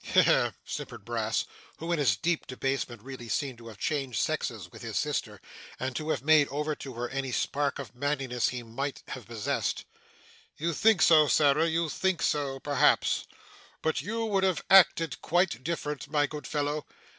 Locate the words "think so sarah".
10.73-11.67